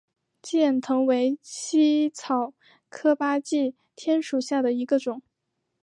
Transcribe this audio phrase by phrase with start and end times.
[0.41, 2.55] 鸡眼藤为茜草
[2.89, 5.21] 科巴戟天属下的一个种。